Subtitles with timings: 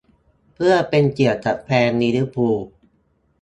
[0.53, 2.57] เพื่อเป็นเกียรติกับแฟนลิเวอร์พูล